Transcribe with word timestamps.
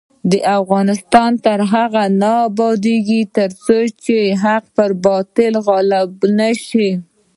افغانستان 0.59 1.31
تر 1.45 1.59
هغو 1.73 2.05
نه 2.21 2.31
ابادیږي، 2.49 3.21
ترڅو 3.37 4.19
حق 4.43 4.63
پر 4.75 4.89
باطل 5.05 5.53
غالب 5.67 6.11
نشي. 6.39 6.89